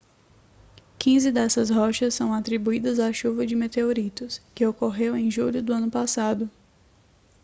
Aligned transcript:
quinze 0.97 1.31
dessas 1.31 1.69
rochas 1.69 2.15
são 2.15 2.33
atribuídas 2.33 2.97
à 2.99 3.13
chuva 3.13 3.45
de 3.45 3.55
meteoritos 3.55 4.41
que 4.55 4.65
ocorreu 4.65 5.15
em 5.15 5.29
julho 5.29 5.61
do 5.61 5.71
ano 5.73 5.91
passado 5.91 6.49